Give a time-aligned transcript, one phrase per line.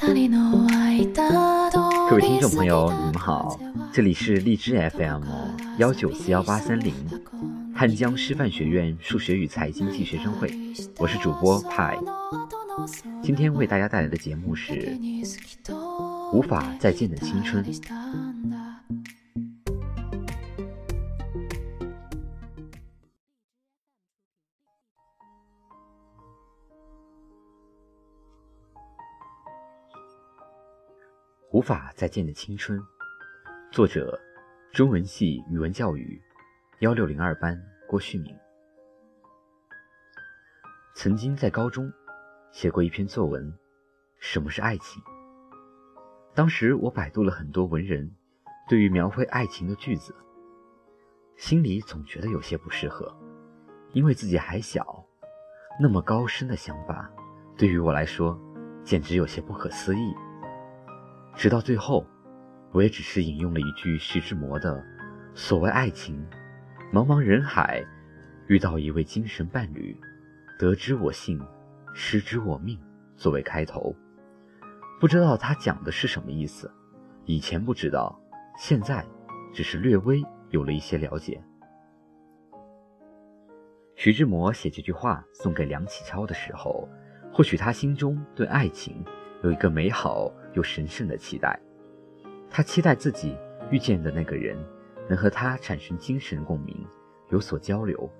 [0.00, 0.08] 各
[2.16, 3.60] 位听众朋友，你们好，
[3.92, 5.22] 这里是荔枝 FM
[5.76, 6.94] 幺九四幺八三零，
[7.74, 10.50] 汉江师范学院数学与财经系学生会，
[10.96, 11.98] 我是主播派。
[13.22, 14.72] 今天为大家带来的节目是
[16.32, 17.62] 《无法再见的青春》。
[31.60, 32.82] 无法再见的青春，
[33.70, 34.18] 作者：
[34.72, 36.18] 中文系语文教育
[36.78, 38.34] 幺六零二班郭旭明。
[40.94, 41.92] 曾经在高中
[42.50, 43.46] 写过一篇作文，
[44.18, 45.02] 《什么是爱情》。
[46.34, 48.10] 当时我百度了很多文人
[48.66, 50.16] 对于描绘爱情的句子，
[51.36, 53.14] 心里总觉得有些不适合，
[53.92, 55.04] 因为自己还小，
[55.78, 57.12] 那么高深的想法
[57.54, 58.40] 对于我来说
[58.82, 60.14] 简直有些不可思议。
[61.34, 62.06] 直到最后，
[62.72, 64.84] 我也只是引用了一句徐志摩的
[65.34, 66.24] “所谓爱情，
[66.92, 67.84] 茫茫人海，
[68.46, 69.98] 遇到一位精神伴侣，
[70.58, 71.40] 得之我幸，
[71.94, 72.78] 失之我命”
[73.16, 73.94] 作为开头。
[75.00, 76.70] 不知道他讲的是什么意思，
[77.24, 78.20] 以前不知道，
[78.58, 79.04] 现在
[79.54, 81.42] 只是略微有了一些了解。
[83.96, 86.88] 徐志摩写这句话送给梁启超的时候，
[87.32, 89.02] 或许他心中对爱情。
[89.42, 91.58] 有一个美好又神圣的期待，
[92.50, 93.36] 他期待自己
[93.70, 94.56] 遇见的那个人
[95.08, 96.86] 能和他产生精神共鸣，
[97.30, 98.10] 有所交流。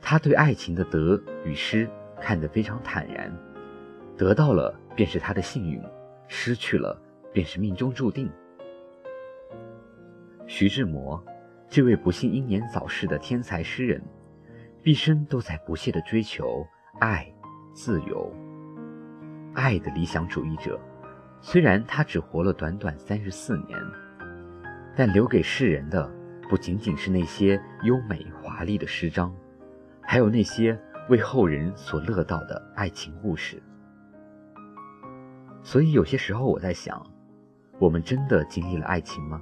[0.00, 1.88] 他对爱情的得与失
[2.20, 3.32] 看得非常坦然，
[4.16, 5.82] 得到了便是他的幸运，
[6.26, 7.00] 失去了
[7.32, 8.30] 便是命中注定。
[10.46, 11.22] 徐志摩，
[11.68, 14.02] 这位不幸英年早逝的天才诗人，
[14.82, 16.66] 毕生都在不懈地追求
[16.98, 17.32] 爱、
[17.72, 18.30] 自由。
[19.60, 20.80] 爱的理想主义者，
[21.42, 23.78] 虽然他只活了短短三十四年，
[24.96, 26.10] 但留给世人的
[26.48, 29.30] 不仅仅是那些优美华丽的诗章，
[30.00, 30.80] 还有那些
[31.10, 33.62] 为后人所乐道的爱情故事。
[35.62, 37.06] 所以有些时候我在想，
[37.78, 39.38] 我们真的经历了爱情吗？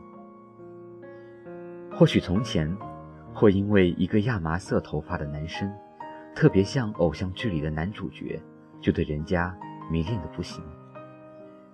[1.92, 2.76] 或许从前，
[3.32, 5.72] 会因为一个亚麻色头发的男生，
[6.34, 8.42] 特别像偶像剧里的男主角，
[8.80, 9.56] 就对人家。
[9.90, 10.62] 迷恋的不行，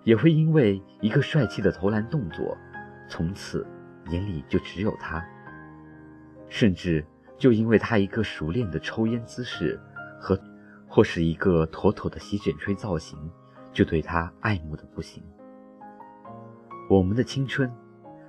[0.05, 2.57] 也会因为一个帅气的投篮动作，
[3.09, 3.67] 从此
[4.11, 5.21] 眼里就只有他；
[6.49, 7.05] 甚至
[7.37, 9.81] 就因为他一个熟练的抽烟姿势
[10.21, 10.39] 和，
[10.87, 13.19] 或是一个妥妥的洗剪吹造型，
[13.73, 15.23] 就对他爱慕的不行。
[16.89, 17.71] 我们的青春，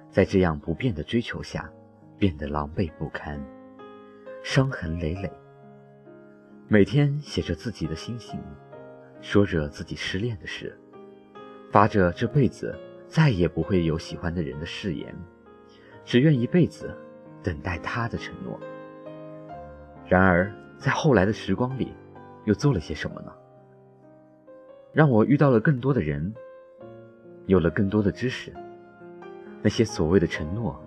[0.09, 1.69] 在这样不变的追求下，
[2.18, 3.40] 变得狼狈不堪，
[4.44, 5.31] 伤痕累累。
[6.68, 8.40] 每天写着自己的心情。
[9.25, 10.78] 说着自己失恋的事，
[11.72, 12.78] 发着这辈子
[13.08, 15.16] 再也不会有喜欢的人的誓言，
[16.03, 16.96] 只愿一辈子
[17.41, 18.59] 等待他的承诺。
[20.08, 21.91] 然而，在后来的时光里，
[22.44, 23.34] 又做了些什么呢？
[24.94, 26.31] 让我遇到了更多的人，
[27.47, 28.53] 有了更多的知识。
[29.63, 30.80] 那些所谓的承诺，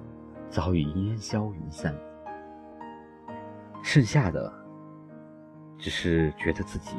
[0.48, 1.92] 早已烟消云散，
[3.82, 4.52] 剩下的，
[5.76, 6.94] 只是觉得自己。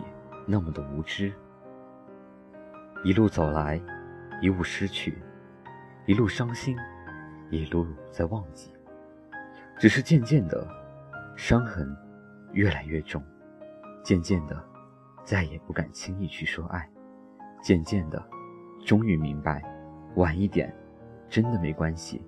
[0.51, 1.31] 那么的无知，
[3.03, 3.79] 一路走来，
[4.41, 5.15] 一路失去，
[6.07, 6.75] 一路伤心，
[7.51, 8.73] 一路在忘记。
[9.77, 10.67] 只是渐渐的，
[11.35, 11.95] 伤痕
[12.51, 13.23] 越来越重，
[14.03, 14.59] 渐渐的，
[15.23, 16.89] 再也不敢轻易去说爱。
[17.61, 18.19] 渐渐的，
[18.83, 19.61] 终于明白，
[20.15, 20.75] 晚一点，
[21.29, 22.25] 真的没关系，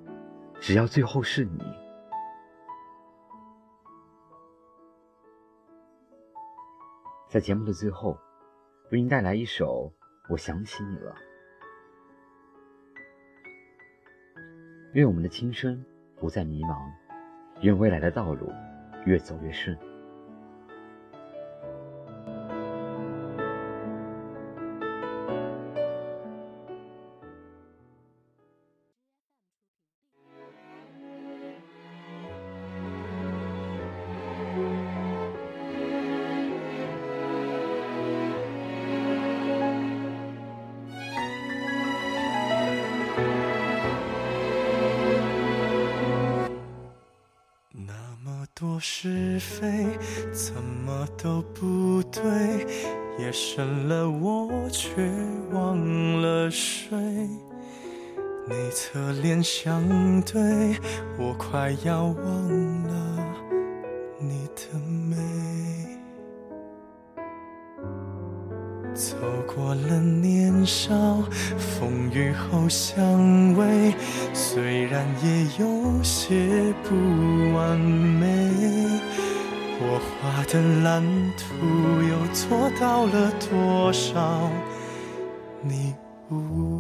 [0.60, 1.64] 只要最后是你。
[7.32, 8.20] 在节目的最后，
[8.92, 9.90] 为您带来一首
[10.28, 11.12] 《我想起你了》。
[14.92, 15.82] 愿我们的青春
[16.18, 16.92] 不再迷茫，
[17.62, 18.52] 愿未来的道路
[19.06, 19.80] 越走越顺。
[48.84, 49.86] 是非
[50.34, 52.66] 怎么都不对，
[53.20, 55.08] 夜深了我却
[55.52, 55.78] 忘
[56.20, 56.98] 了睡。
[58.50, 60.42] 你侧脸相对，
[61.20, 63.01] 我快要忘了
[71.58, 73.94] 风雨后相偎，
[74.34, 76.96] 虽然也有些不
[77.56, 78.28] 完美，
[79.80, 81.04] 我画的蓝
[81.38, 81.44] 图
[82.04, 84.50] 又做到了多少？
[85.62, 85.94] 你
[86.30, 86.71] 无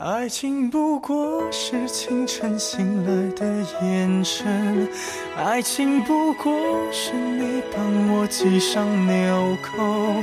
[0.00, 3.44] 爱情不过是清晨醒来的
[3.82, 4.88] 眼神，
[5.36, 6.52] 爱情不过
[6.92, 10.22] 是你帮我系上纽扣，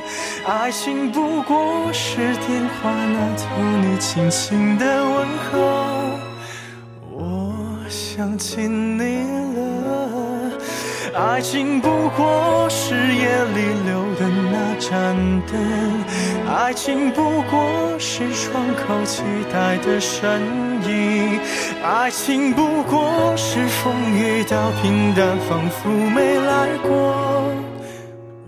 [0.50, 2.16] 爱情不过是
[2.48, 5.60] 电话那头你轻轻的问候。
[7.12, 7.54] 我
[7.89, 9.25] 想起你
[9.57, 10.51] 了，
[11.13, 15.18] 爱情不过是夜里留的那盏
[15.51, 15.54] 灯。
[16.57, 19.21] 爱情不过是窗口期
[19.51, 20.41] 待的身
[20.87, 21.37] 影，
[21.83, 27.51] 爱情不过是风雨到平淡，仿佛没来过。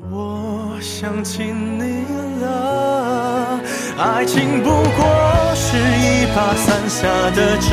[0.09, 2.06] 我想起你
[2.42, 3.59] 了，
[3.98, 7.69] 爱情不过是一把伞下的争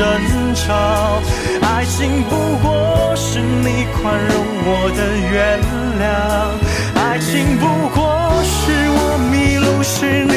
[0.53, 1.21] 吵，
[1.61, 4.35] 爱情不过是你宽容
[4.67, 4.99] 我的
[5.31, 5.57] 原
[6.03, 6.03] 谅，
[6.99, 7.63] 爱情不
[7.95, 8.04] 过
[9.87, 10.34] 是你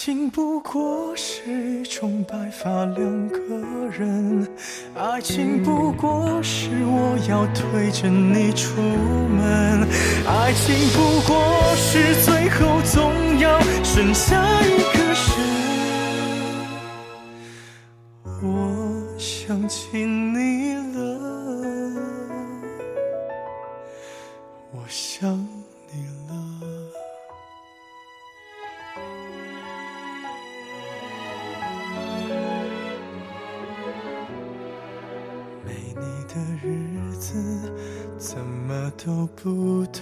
[0.00, 1.42] 爱情不过是
[6.86, 9.86] 我要推着你出门，
[10.26, 11.44] 爱情不过
[11.76, 15.28] 是最后总要剩下一个人。
[18.42, 20.98] 我想起你了，
[24.72, 25.59] 我想。
[38.70, 40.00] 么都不对，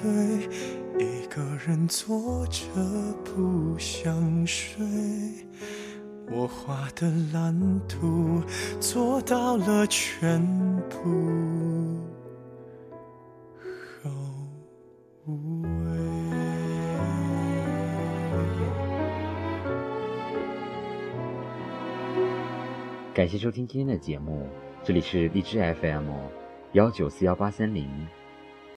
[0.98, 2.60] 一个人坐着
[3.24, 4.76] 不想睡。
[6.30, 8.42] 我画的蓝图
[8.78, 10.38] 做到了全
[10.90, 10.98] 部
[14.04, 14.10] 后
[15.24, 15.68] 尾。
[23.14, 24.46] 感谢收听今天的节目，
[24.84, 26.10] 这里是荔枝 FM
[26.72, 27.88] 幺九四幺八三零。